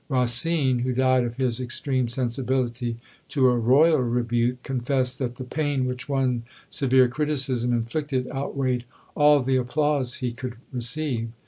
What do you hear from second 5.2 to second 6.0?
the pain